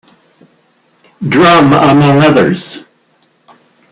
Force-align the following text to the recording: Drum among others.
Drum 1.29 1.73
among 1.73 2.23
others. 2.23 2.85